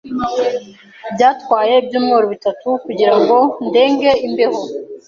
Byatwaye 1.13 1.73
ibyumweru 1.81 2.25
bitatu 2.33 2.67
kugirango 2.85 3.37
ndenge 3.67 4.09
imbeho. 4.27 4.61